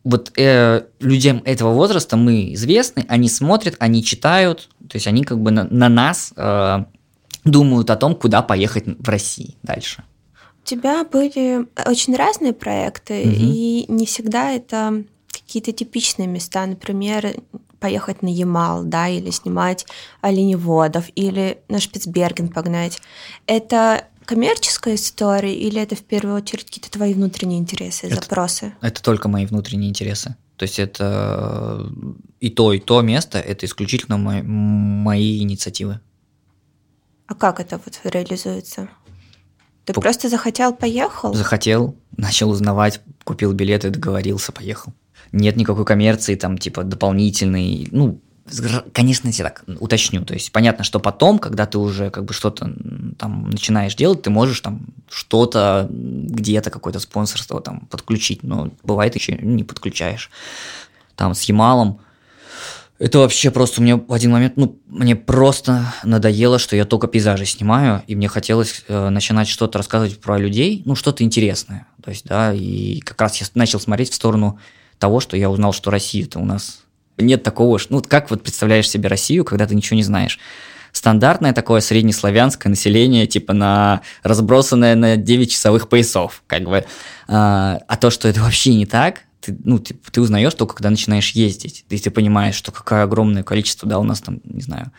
[0.02, 5.40] вот э, людям этого возраста мы известны, они смотрят, они читают, то есть они как
[5.40, 6.84] бы на, на нас э,
[7.44, 10.02] думают о том, куда поехать в России дальше.
[10.62, 13.30] У тебя были очень разные проекты, угу.
[13.36, 16.66] и не всегда это какие-то типичные места.
[16.66, 17.34] Например,
[17.78, 19.86] поехать на Ямал, да, или снимать
[20.20, 23.00] оленеводов, или на Шпицберген погнать.
[23.46, 28.74] Это коммерческая история или это в первую очередь какие-то твои внутренние интересы, это, запросы?
[28.80, 30.36] Это только мои внутренние интересы.
[30.56, 31.88] То есть это
[32.40, 36.00] и то, и то место, это исключительно мои, мои инициативы.
[37.26, 38.88] А как это вот реализуется?
[39.84, 40.00] Ты По...
[40.00, 41.34] просто захотел, поехал?
[41.34, 44.92] Захотел, начал узнавать, купил билеты, договорился, поехал
[45.36, 48.20] нет никакой коммерции, там, типа, дополнительной, ну,
[48.92, 52.72] конечно, я так уточню, то есть понятно, что потом, когда ты уже как бы что-то
[53.18, 59.32] там начинаешь делать, ты можешь там что-то где-то какое-то спонсорство там подключить, но бывает еще
[59.32, 60.30] не подключаешь.
[61.16, 61.98] Там с Ямалом
[62.98, 67.44] это вообще просто мне в один момент, ну, мне просто надоело, что я только пейзажи
[67.44, 71.86] снимаю, и мне хотелось э, начинать что-то рассказывать про людей, ну, что-то интересное.
[72.02, 74.58] То есть, да, и как раз я начал смотреть в сторону
[74.98, 76.82] того, что я узнал, что Россия-то у нас
[77.18, 80.38] нет такого, ну, как вот представляешь себе Россию, когда ты ничего не знаешь?
[80.96, 86.86] стандартное такое среднеславянское население, типа на разбросанное на 9 часовых поясов, как бы.
[87.28, 90.88] А, а то, что это вообще не так, ты, ну, ты, ты узнаешь только, когда
[90.88, 91.84] начинаешь ездить.
[91.90, 94.90] И ты понимаешь, что какое огромное количество, да, у нас там, не знаю,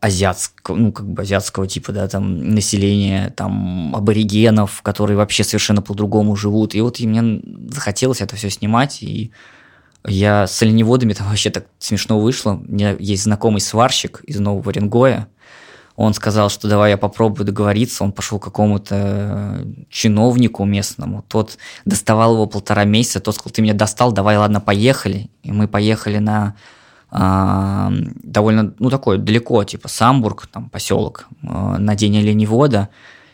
[0.00, 6.36] азиатского, ну, как бы азиатского типа, да, там, населения, там, аборигенов, которые вообще совершенно по-другому
[6.36, 6.74] живут.
[6.74, 9.30] И вот и мне захотелось это все снимать, и
[10.06, 12.52] я с оленеводами там вообще так смешно вышло.
[12.52, 15.28] У меня есть знакомый сварщик из Нового Оренгоя,
[16.00, 18.04] он сказал, что давай я попробую договориться.
[18.04, 21.22] Он пошел к какому-то чиновнику местному.
[21.28, 23.20] Тот доставал его полтора месяца.
[23.20, 25.28] Тот сказал, ты меня достал, давай, ладно, поехали.
[25.42, 26.56] И мы поехали на
[27.10, 32.88] довольно, ну, такой далеко, типа Самбург, там, поселок, а, на день оленевода.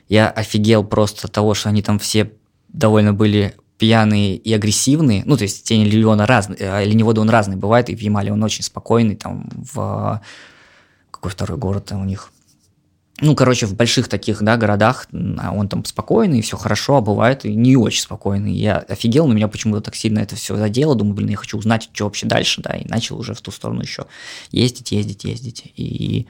[0.08, 2.32] Я офигел просто от того, что они там все
[2.68, 5.22] довольно были пьяные и агрессивные.
[5.26, 8.64] Ну, то есть тень оленевода разный, оленевода он разный бывает, и в Ямале он очень
[8.64, 10.22] спокойный, там, в...
[11.10, 12.30] Какой второй город у них?
[13.20, 17.46] Ну, короче, в больших таких, да, городах а он там спокойный, все хорошо, а бывает
[17.46, 18.52] и не очень спокойный.
[18.52, 20.94] Я офигел, но меня почему-то так сильно это все задело.
[20.94, 23.80] Думаю, блин, я хочу узнать, что вообще дальше, да, и начал уже в ту сторону
[23.80, 24.06] еще
[24.50, 25.72] ездить, ездить, ездить.
[25.76, 26.26] И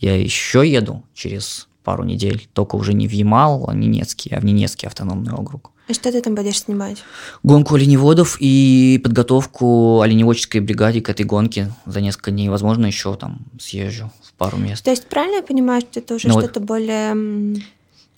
[0.00, 4.40] я еще еду через пару недель, только уже не в Ямал, а в Ненецкий, а
[4.40, 5.70] в Ненецкий автономный округ.
[5.88, 7.04] А что ты там будешь снимать?
[7.44, 12.48] Гонку оленеводов и подготовку оленеводческой бригаде к этой гонке за несколько дней.
[12.48, 14.84] Возможно, еще там съезжу в пару мест.
[14.84, 17.56] То есть правильно я понимаю, что это уже ну, что-то более...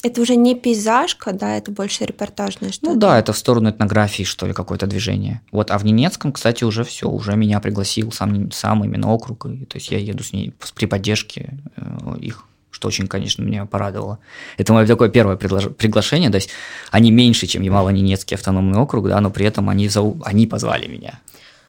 [0.04, 2.92] Это уже не пейзажка, да, это больше репортажное что-то.
[2.92, 5.42] Ну да, это в сторону этнографии, что ли, какое-то движение.
[5.50, 9.64] Вот, а в Ненецком, кстати, уже все, уже меня пригласил сам, сам именно округ, и,
[9.64, 12.44] то есть я еду с ней при поддержке э, их
[12.78, 14.20] что очень, конечно, меня порадовало.
[14.56, 15.64] Это мое такое первое предлож...
[15.76, 16.50] приглашение, то есть
[16.92, 20.14] они меньше, чем Ямало-Ненецкий автономный округ, да, но при этом они, зов...
[20.24, 21.18] они позвали меня.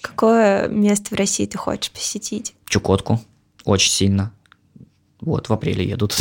[0.02, 2.54] Какое место в России ты хочешь посетить?
[2.67, 3.19] Чукотку,
[3.65, 4.32] очень сильно.
[5.19, 6.15] Вот, в апреле едут.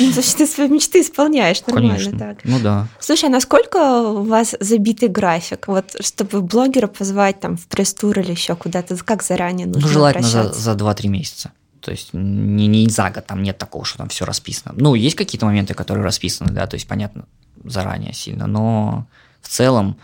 [0.00, 2.18] Ну, значит, ты свои мечты исполняешь нормально Конечно.
[2.18, 2.38] так.
[2.42, 2.88] Ну да.
[2.98, 3.76] Слушай, а насколько
[4.10, 5.68] у вас забитый график?
[5.68, 10.28] Вот чтобы блогера позвать там в пресс-тур или еще куда-то, как заранее нужно Ну, желательно
[10.28, 11.52] за, за 2-3 месяца.
[11.80, 14.74] То есть не, не за год, там нет такого, что там все расписано.
[14.76, 17.26] Ну, есть какие-то моменты, которые расписаны, да, то есть понятно
[17.64, 19.06] заранее сильно, но
[19.42, 19.96] в целом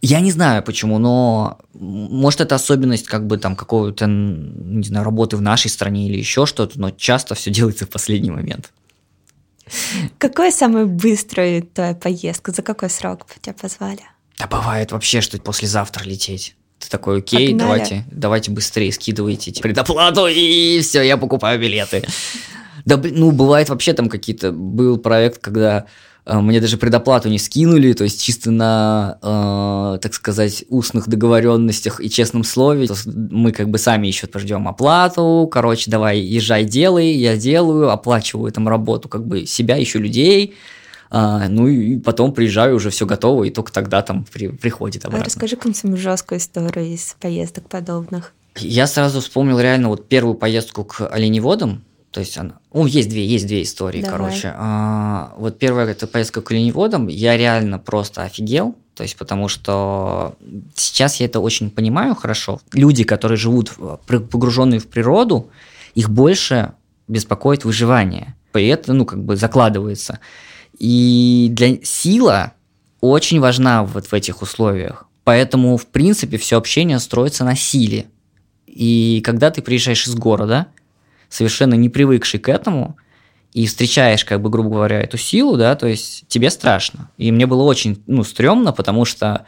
[0.00, 5.36] я не знаю почему, но может это особенность как бы там какого-то, не знаю, работы
[5.36, 8.72] в нашей стране или еще что-то, но часто все делается в последний момент.
[10.18, 12.52] Какая самая быстрая твоя поездка?
[12.52, 14.02] За какой срок тебя позвали?
[14.38, 16.54] Да бывает вообще, что послезавтра лететь.
[16.88, 17.58] Ты такой, окей, Погнали.
[17.58, 22.02] давайте, давайте быстрее скидывайте предоплату, и все, я покупаю билеты.
[22.86, 24.52] Да, ну, бывает вообще там какие-то...
[24.52, 25.84] Был проект, когда
[26.24, 32.00] э, мне даже предоплату не скинули, то есть чисто на, э, так сказать, устных договоренностях
[32.00, 32.88] и честном слове.
[33.04, 38.66] Мы как бы сами еще ждем оплату, короче, давай езжай, делай, я делаю, оплачиваю там
[38.66, 40.54] работу как бы себя, еще людей,
[41.10, 45.24] а, ну и потом приезжаю, уже все готово, и только тогда там при, приходит обратно.
[45.24, 48.32] А расскажи какую-нибудь жесткую историю из поездок подобных.
[48.56, 52.54] Я сразу вспомнил реально вот первую поездку к оленеводам, то есть она...
[52.72, 54.18] Ну, есть две, есть две истории, Давай.
[54.18, 54.52] короче.
[54.56, 60.34] А, вот первая это поездка к оленеводам, я реально просто офигел, то есть потому что
[60.74, 62.60] сейчас я это очень понимаю хорошо.
[62.72, 63.72] Люди, которые живут
[64.06, 65.50] погруженные в природу,
[65.94, 66.72] их больше
[67.06, 68.34] беспокоит выживание.
[68.54, 70.18] И это, ну, как бы закладывается.
[70.78, 72.52] И для сила
[73.00, 75.06] очень важна вот в этих условиях.
[75.24, 78.06] Поэтому, в принципе, все общение строится на силе.
[78.66, 80.68] И когда ты приезжаешь из города,
[81.28, 82.96] совершенно не привыкший к этому,
[83.52, 87.10] и встречаешь, как бы, грубо говоря, эту силу, да, то есть тебе страшно.
[87.16, 89.46] И мне было очень, ну, стрёмно, потому что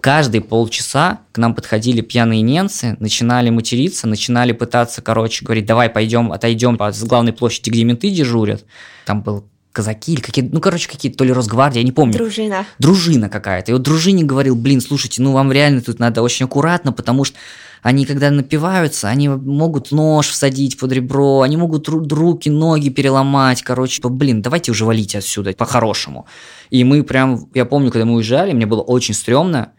[0.00, 6.32] каждые полчаса к нам подходили пьяные немцы, начинали материться, начинали пытаться, короче, говорить, давай пойдем,
[6.32, 8.64] отойдем с главной площади, где менты дежурят.
[9.06, 12.14] Там был казаки или какие ну, короче, какие-то, то ли Росгвардия, я не помню.
[12.14, 12.64] Дружина.
[12.78, 13.72] Дружина какая-то.
[13.72, 17.36] И вот дружине говорил, блин, слушайте, ну вам реально тут надо очень аккуратно, потому что
[17.82, 24.00] они, когда напиваются, они могут нож всадить под ребро, они могут руки, ноги переломать, короче,
[24.08, 26.26] блин, давайте уже валить отсюда по-хорошему.
[26.70, 29.72] И мы прям, я помню, когда мы уезжали, мне было очень стрёмно,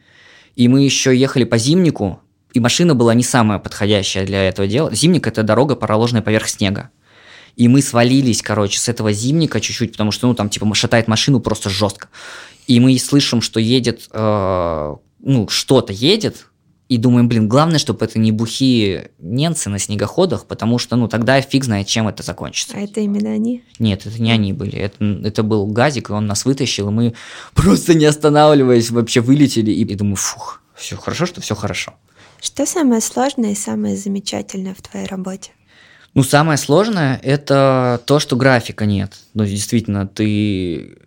[0.55, 2.19] и мы еще ехали по зимнику,
[2.53, 4.93] и машина была не самая подходящая для этого дела.
[4.93, 6.91] Зимник– это дорога, проложенная поверх снега
[7.56, 11.39] и мы свалились, короче, с этого зимника чуть-чуть, потому что, ну, там, типа, шатает машину
[11.39, 12.10] просто жестко.
[12.68, 16.48] И мы слышим, что едет, э, ну, что-то едет,
[16.88, 21.41] и думаем, блин, главное, чтобы это не бухие немцы на снегоходах, потому что, ну, тогда
[21.41, 22.78] фиг знает, чем это закончится.
[22.78, 23.63] А это именно они?
[23.80, 24.78] Нет, это не они были.
[24.78, 27.13] Это, это был газик, и он нас вытащил, и мы
[27.56, 31.96] просто не останавливаясь вообще вылетели, и, и думаю, фух, все хорошо, что все хорошо.
[32.39, 35.52] Что самое сложное и самое замечательное в твоей работе?
[36.15, 39.13] Ну, самое сложное– это то, что графика нет.
[39.34, 40.97] Ну, действительно, ты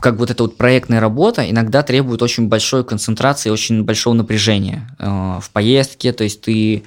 [0.00, 5.06] как вот эта вот проектная работа иногда требует очень большой концентрации, очень большого напряжения э,
[5.40, 6.12] в поездке.
[6.12, 6.84] То есть ты,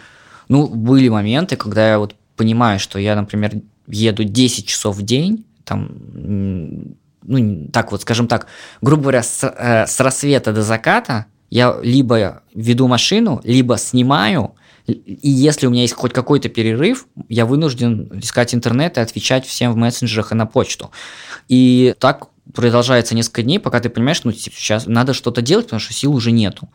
[0.50, 3.52] ну, были моменты, когда я вот понимаю, что я, например,
[3.88, 5.91] еду 10 часов в день, там,
[7.24, 8.47] ну, так вот, скажем так,
[8.82, 14.56] грубо говоря, с, э, с рассвета до заката я либо веду машину, либо снимаю,
[14.91, 19.71] и если у меня есть хоть какой-то перерыв, я вынужден искать интернет и отвечать всем
[19.73, 20.91] в мессенджерах и на почту.
[21.47, 25.93] И так продолжается несколько дней, пока ты понимаешь, ну, сейчас надо что-то делать, потому что
[25.93, 26.69] сил уже нету.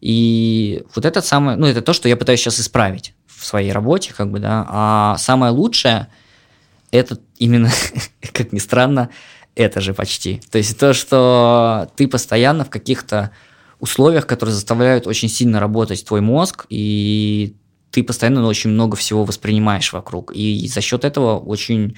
[0.00, 4.12] И вот это самое, ну, это то, что я пытаюсь сейчас исправить в своей работе,
[4.16, 4.66] как бы, да.
[4.68, 6.08] А самое лучшее–
[6.90, 7.70] это именно,
[8.32, 9.10] как ни странно,
[9.54, 10.40] это же почти.
[10.50, 13.30] То есть то, что ты постоянно в каких-то
[13.78, 17.54] условиях, которые заставляют очень сильно работать твой мозг, и
[17.90, 20.32] ты постоянно очень много всего воспринимаешь вокруг.
[20.34, 21.96] И за счет этого очень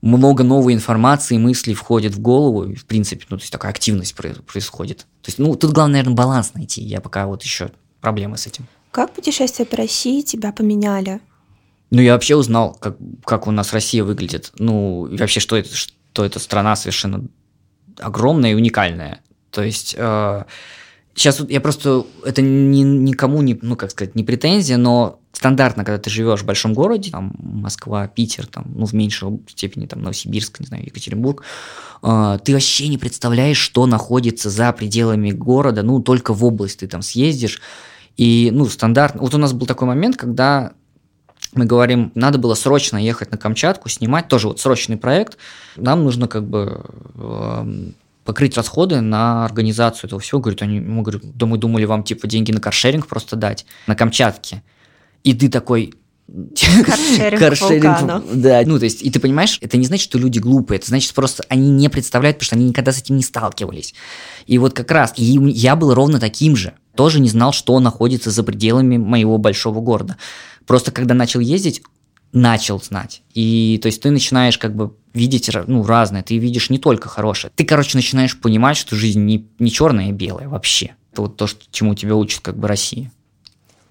[0.00, 4.14] много новой информации, мыслей входит в голову, и, в принципе, ну, то есть такая активность
[4.14, 4.98] происходит.
[5.22, 6.82] То есть, ну, тут главное, наверное, баланс найти.
[6.82, 7.70] Я пока вот еще
[8.00, 8.66] проблемы с этим.
[8.90, 11.20] Как путешествия по России тебя поменяли?
[11.90, 14.52] Ну, я вообще узнал, как, как у нас Россия выглядит.
[14.58, 17.24] Ну, и вообще, что это, что это страна совершенно
[17.98, 19.20] огромная и уникальная.
[19.50, 20.44] То есть э,
[21.18, 26.00] Сейчас я просто, это ни, никому не, ну, как сказать, не претензия, но стандартно, когда
[26.00, 30.60] ты живешь в большом городе, там, Москва, Питер, там, ну, в меньшей степени, там, Новосибирск,
[30.60, 31.42] не знаю, Екатеринбург,
[32.04, 36.86] э, ты вообще не представляешь, что находится за пределами города, ну, только в область ты
[36.86, 37.60] там съездишь,
[38.16, 40.70] и, ну, стандартно, вот у нас был такой момент, когда
[41.52, 45.36] мы говорим, надо было срочно ехать на Камчатку, снимать, тоже вот срочный проект,
[45.74, 46.84] нам нужно как бы
[47.16, 47.94] эм,
[48.28, 50.38] покрыть расходы на организацию этого всего.
[50.38, 53.94] Говорит, они, мы, говорю, да мы думали вам типа деньги на каршеринг просто дать, на
[53.94, 54.62] Камчатке.
[55.24, 55.94] И ты такой,
[56.28, 60.76] Каршеринг, каршеринг да, ну то есть, и ты понимаешь, это не значит, что люди глупые,
[60.76, 63.94] это значит просто они не представляют, потому что они никогда с этим не сталкивались.
[64.46, 68.30] И вот как раз, и я был ровно таким же, тоже не знал, что находится
[68.30, 70.18] за пределами моего большого города.
[70.66, 71.80] Просто когда начал ездить,
[72.32, 73.22] начал знать.
[73.34, 77.52] И то есть ты начинаешь как бы видеть ну, разное, ты видишь не только хорошее.
[77.54, 80.94] Ты, короче, начинаешь понимать, что жизнь не, не черная и белая вообще.
[81.12, 83.10] Это вот то, что, чему тебя учит как бы Россия.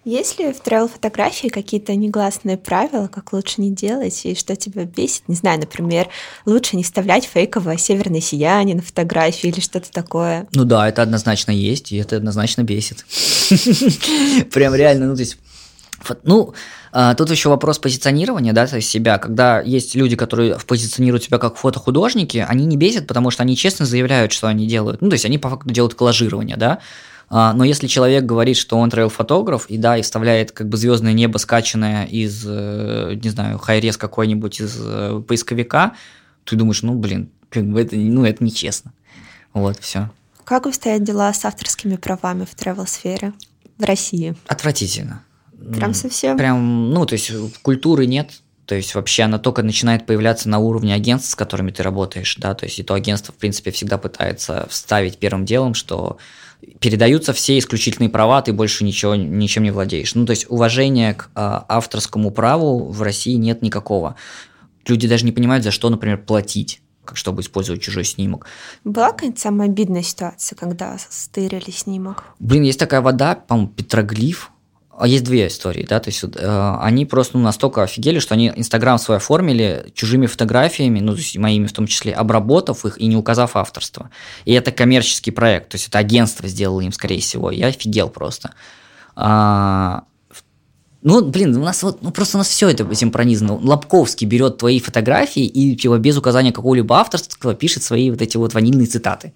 [0.06, 5.24] Есть ли в travel-фотографии какие-то негласные правила, как лучше не делать, и что тебя бесит?
[5.28, 6.08] Не знаю, например,
[6.46, 10.48] лучше не вставлять фейковое северное сияние на фотографии или что-то такое.
[10.54, 13.06] Ну да, это однозначно есть, и это однозначно бесит.
[14.54, 15.38] Прям реально, ну то есть
[16.24, 16.54] ну,
[16.92, 19.18] а, тут еще вопрос позиционирования, да, то есть себя.
[19.18, 23.86] Когда есть люди, которые позиционируют себя как фотохудожники, они не бесят, потому что они честно
[23.86, 25.02] заявляют, что они делают.
[25.02, 26.80] Ну, то есть они по факту делают коллажирование, да.
[27.30, 31.14] А, но если человек говорит, что он трейл-фотограф, и да, и вставляет как бы звездное
[31.14, 35.94] небо, скачанное из, э, не знаю, хайрес какой-нибудь из э, поисковика,
[36.46, 38.94] ты думаешь, ну, блин, как бы это, ну, это нечестно.
[39.54, 40.10] Вот, все.
[40.46, 43.34] Как обстоят дела с авторскими правами в travel-сфере
[43.78, 44.34] в России?
[44.48, 45.24] Отвратительно.
[45.60, 46.38] Прям совсем?
[46.38, 48.32] Прям, ну, то есть культуры нет,
[48.66, 52.54] то есть вообще она только начинает появляться на уровне агентств, с которыми ты работаешь, да,
[52.54, 56.18] то есть и то агентство, в принципе, всегда пытается вставить первым делом, что
[56.80, 60.16] передаются все исключительные права, ты больше ничего, ничем не владеешь.
[60.16, 64.16] Ну, то есть уважения к а, авторскому праву в России нет никакого.
[64.86, 68.48] Люди даже не понимают, за что, например, платить как чтобы использовать чужой снимок.
[68.84, 72.26] Была какая-нибудь самая обидная ситуация, когда стырили снимок?
[72.38, 74.52] Блин, есть такая вода, по-моему, петроглиф,
[75.06, 78.98] есть две истории, да, то есть э, они просто ну, настолько офигели, что они Инстаграм
[78.98, 83.16] свой оформили чужими фотографиями, ну, то есть моими в том числе, обработав их и не
[83.16, 84.10] указав авторство.
[84.46, 87.52] И это коммерческий проект, то есть это агентство сделало им, скорее всего.
[87.52, 88.54] Я офигел просто.
[89.16, 90.04] А,
[91.04, 93.56] ну, блин, у нас вот, ну просто у нас все это этим пронизано.
[93.56, 98.54] Лобковский берет твои фотографии и типа, без указания какого-либо авторства пишет свои вот эти вот
[98.54, 99.34] ванильные цитаты.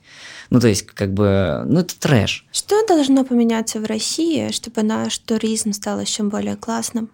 [0.52, 2.46] Ну, то есть, как бы, ну, это трэш.
[2.52, 7.10] Что должно поменяться в России, чтобы наш туризм стал еще более классным?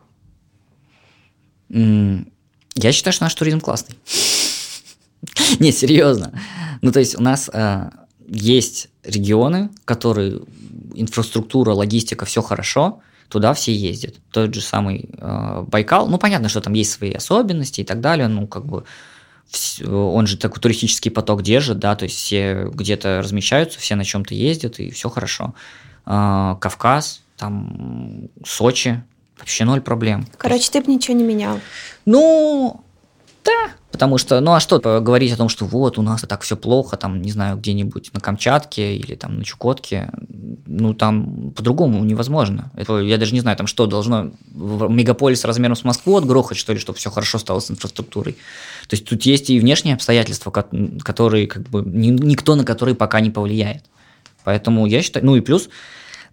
[1.70, 3.96] Я считаю, что наш туризм классный.
[5.60, 6.34] Не, серьезно.
[6.82, 7.92] Ну, то есть, у нас э,
[8.28, 10.42] есть регионы, которые
[10.96, 14.16] инфраструктура, логистика, все хорошо, туда все ездят.
[14.32, 18.30] Тот же самый э, Байкал, ну, понятно, что там есть свои особенности и так далее,
[18.30, 18.84] ну, как бы
[19.86, 24.34] он же такой туристический поток держит, да, то есть все где-то размещаются, все на чем-то
[24.34, 25.54] ездят, и все хорошо.
[26.06, 29.04] А, Кавказ, там Сочи,
[29.38, 30.28] вообще ноль проблем.
[30.38, 31.60] Короче, ты бы ничего не менял.
[32.06, 32.84] Ну,
[33.44, 36.56] да, Потому что, ну а что говорить о том, что вот у нас так все
[36.56, 40.12] плохо, там, не знаю, где-нибудь на Камчатке или там на Чукотке,
[40.66, 42.72] ну там по-другому невозможно.
[42.76, 46.80] Это, я даже не знаю, там что должно мегаполис размером с Москву отгрохать, что ли,
[46.80, 48.34] чтобы все хорошо стало с инфраструктурой.
[48.88, 53.30] То есть тут есть и внешние обстоятельства, которые как бы никто на которые пока не
[53.30, 53.84] повлияет.
[54.44, 55.70] Поэтому я считаю, ну и плюс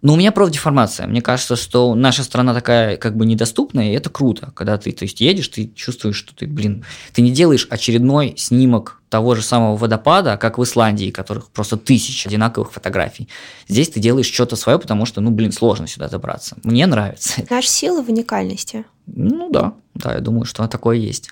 [0.05, 1.07] но у меня профдеформация.
[1.07, 5.07] Мне кажется, что наша страна такая как бы недоступная, и это круто, когда ты то
[5.07, 6.85] есть, едешь, ты чувствуешь, что ты, блин,
[7.15, 12.29] ты не делаешь очередной снимок того же самого водопада, как в Исландии, которых просто тысячи
[12.29, 13.31] одинаковых фотографий.
[13.67, 16.59] Здесь ты делаешь что-то свое, потому что, ну, блин, сложно сюда добраться.
[16.65, 17.43] Мне нравится.
[17.49, 18.85] Наша сила в уникальности.
[19.07, 21.31] Ну да, да, я думаю, что такое есть.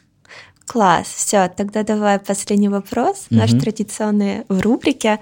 [0.64, 1.08] Класс.
[1.14, 3.38] Все, тогда давай последний вопрос, угу.
[3.38, 5.20] наш традиционный в рубрике.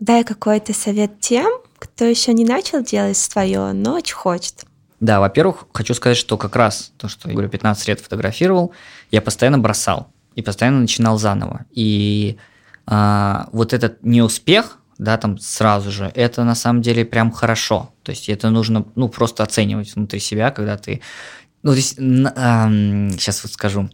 [0.00, 1.60] Дай какой-то совет тем,
[1.98, 4.64] кто еще не начал делать свое, но очень хочет.
[5.00, 8.72] Да, во-первых, хочу сказать, что как раз то, что я говорю, 15 лет фотографировал,
[9.10, 11.66] я постоянно бросал и постоянно начинал заново.
[11.72, 12.36] И
[12.86, 17.92] а, вот этот неуспех, да, там сразу же, это на самом деле прям хорошо.
[18.04, 21.00] То есть это нужно, ну, просто оценивать внутри себя, когда ты...
[21.64, 22.68] Ну, здесь, а,
[23.10, 23.90] сейчас вот скажу,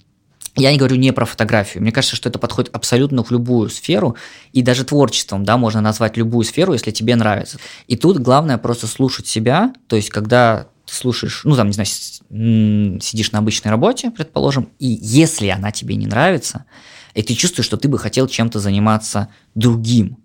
[0.57, 1.82] я не говорю не про фотографию.
[1.82, 4.16] Мне кажется, что это подходит абсолютно в любую сферу,
[4.52, 7.59] и даже творчеством, да, можно назвать любую сферу, если тебе нравится.
[7.86, 13.00] И тут главное просто слушать себя, то есть когда ты слушаешь, ну там, не знаю,
[13.00, 16.66] сидишь на обычной работе, предположим, и если она тебе не нравится,
[17.14, 20.18] и ты чувствуешь, что ты бы хотел чем-то заниматься другим,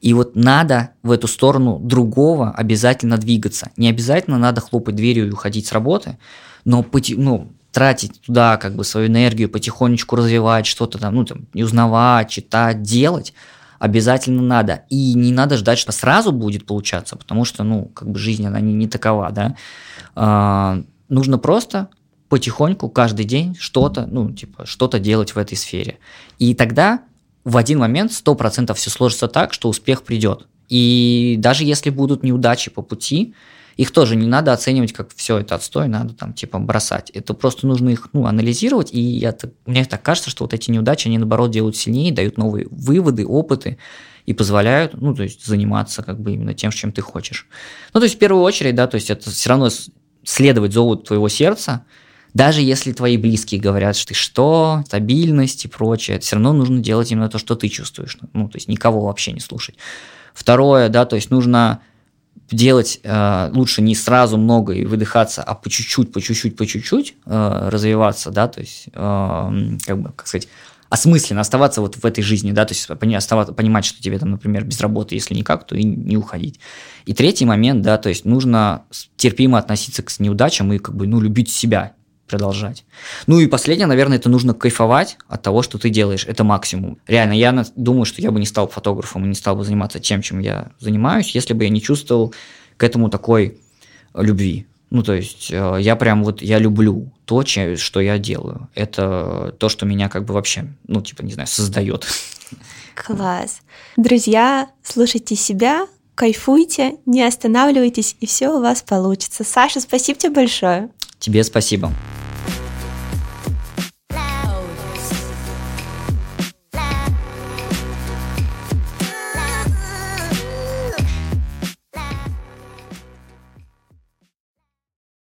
[0.00, 3.70] и вот надо в эту сторону другого обязательно двигаться.
[3.76, 6.18] Не обязательно надо хлопать дверью и уходить с работы,
[6.64, 11.62] но ну, тратить туда как бы свою энергию, потихонечку развивать что-то там, ну там, и
[11.62, 13.32] узнавать, читать, делать,
[13.78, 14.82] обязательно надо.
[14.90, 18.58] И не надо ждать, что сразу будет получаться, потому что, ну, как бы жизнь, она
[18.58, 19.54] не, не такова, да.
[20.16, 21.88] А, нужно просто
[22.28, 25.98] потихоньку каждый день что-то, ну, типа, что-то делать в этой сфере.
[26.40, 27.02] И тогда
[27.44, 30.48] в один момент 100% все сложится так, что успех придет.
[30.68, 33.34] И даже если будут неудачи по пути,
[33.78, 37.10] их тоже не надо оценивать как все это отстой, надо там типа бросать.
[37.10, 39.34] Это просто нужно их ну, анализировать, и я,
[39.66, 43.78] мне так кажется, что вот эти неудачи, они наоборот делают сильнее, дают новые выводы, опыты,
[44.26, 47.46] и позволяют, ну, то есть заниматься как бы именно тем, чем ты хочешь.
[47.94, 49.70] Ну, то есть в первую очередь, да, то есть это все равно
[50.24, 51.86] следовать зову твоего сердца,
[52.34, 57.12] даже если твои близкие говорят, что ты что, стабильность и прочее, все равно нужно делать
[57.12, 58.18] именно то, что ты чувствуешь.
[58.32, 59.76] Ну, то есть никого вообще не слушать.
[60.34, 61.80] Второе, да, то есть нужно
[62.50, 67.14] делать э, лучше не сразу много и выдыхаться, а по чуть-чуть, по чуть-чуть, по чуть-чуть
[67.26, 70.48] э, развиваться, да, то есть, э, как бы, как сказать,
[70.90, 74.64] осмысленно оставаться вот в этой жизни, да, то есть оставаться, понимать, что тебе там, например,
[74.64, 76.60] без работы, если никак, то и не уходить.
[77.04, 78.84] И третий момент, да, то есть нужно
[79.16, 81.92] терпимо относиться к неудачам и как бы, ну, любить себя,
[82.28, 82.84] продолжать.
[83.26, 86.24] Ну и последнее, наверное, это нужно кайфовать от того, что ты делаешь.
[86.26, 86.98] Это максимум.
[87.06, 90.22] Реально, я думаю, что я бы не стал фотографом и не стал бы заниматься тем,
[90.22, 92.34] чем я занимаюсь, если бы я не чувствовал
[92.76, 93.58] к этому такой
[94.14, 94.66] любви.
[94.90, 98.68] Ну, то есть, э, я прям вот, я люблю то, что я делаю.
[98.74, 102.06] Это то, что меня как бы вообще, ну, типа, не знаю, создает.
[102.94, 103.60] Класс.
[103.96, 109.44] Друзья, слушайте себя, кайфуйте, не останавливайтесь, и все у вас получится.
[109.44, 110.90] Саша, спасибо тебе большое.
[111.18, 111.92] Тебе спасибо.